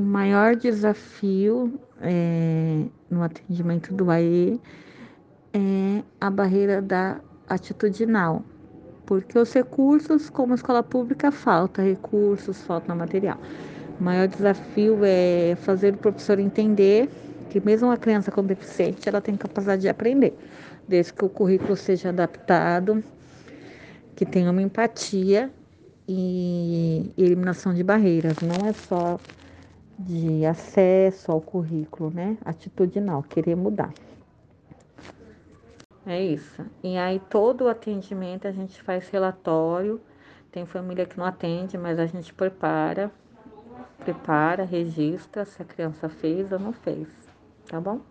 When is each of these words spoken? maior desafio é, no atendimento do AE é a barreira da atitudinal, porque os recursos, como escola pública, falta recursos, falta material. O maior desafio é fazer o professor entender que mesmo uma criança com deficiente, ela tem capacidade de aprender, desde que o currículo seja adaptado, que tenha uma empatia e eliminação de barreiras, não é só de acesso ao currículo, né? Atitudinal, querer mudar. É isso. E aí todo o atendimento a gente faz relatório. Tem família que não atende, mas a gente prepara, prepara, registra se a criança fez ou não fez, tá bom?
maior 0.00 0.56
desafio 0.56 1.78
é, 2.00 2.84
no 3.10 3.22
atendimento 3.22 3.92
do 3.92 4.10
AE 4.10 4.60
é 5.52 6.02
a 6.20 6.30
barreira 6.30 6.80
da 6.80 7.20
atitudinal, 7.48 8.42
porque 9.04 9.38
os 9.38 9.52
recursos, 9.52 10.30
como 10.30 10.54
escola 10.54 10.82
pública, 10.82 11.30
falta 11.30 11.82
recursos, 11.82 12.62
falta 12.62 12.94
material. 12.94 13.38
O 14.00 14.04
maior 14.04 14.26
desafio 14.28 15.00
é 15.04 15.54
fazer 15.56 15.94
o 15.94 15.98
professor 15.98 16.38
entender 16.38 17.10
que 17.50 17.60
mesmo 17.60 17.88
uma 17.88 17.98
criança 17.98 18.30
com 18.30 18.42
deficiente, 18.42 19.06
ela 19.06 19.20
tem 19.20 19.36
capacidade 19.36 19.82
de 19.82 19.88
aprender, 19.88 20.34
desde 20.88 21.12
que 21.12 21.24
o 21.24 21.28
currículo 21.28 21.76
seja 21.76 22.08
adaptado, 22.08 23.04
que 24.16 24.24
tenha 24.24 24.50
uma 24.50 24.62
empatia 24.62 25.50
e 26.08 27.12
eliminação 27.16 27.74
de 27.74 27.84
barreiras, 27.84 28.36
não 28.40 28.66
é 28.66 28.72
só 28.72 29.20
de 30.02 30.44
acesso 30.44 31.32
ao 31.32 31.40
currículo, 31.40 32.10
né? 32.10 32.36
Atitudinal, 32.44 33.22
querer 33.22 33.56
mudar. 33.56 33.92
É 36.04 36.20
isso. 36.20 36.64
E 36.82 36.96
aí 36.96 37.20
todo 37.30 37.62
o 37.62 37.68
atendimento 37.68 38.46
a 38.46 38.52
gente 38.52 38.82
faz 38.82 39.08
relatório. 39.08 40.00
Tem 40.50 40.66
família 40.66 41.06
que 41.06 41.16
não 41.16 41.24
atende, 41.24 41.78
mas 41.78 41.98
a 41.98 42.04
gente 42.04 42.34
prepara, 42.34 43.10
prepara, 43.98 44.64
registra 44.64 45.46
se 45.46 45.62
a 45.62 45.64
criança 45.64 46.10
fez 46.10 46.52
ou 46.52 46.58
não 46.58 46.74
fez, 46.74 47.08
tá 47.66 47.80
bom? 47.80 48.02